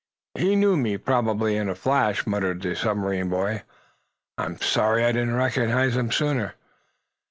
[0.33, 3.61] "He knew me, probably, in a flash," muttered the submarine boy.
[4.35, 6.55] "I'm sorry I didn't recognize him sooner."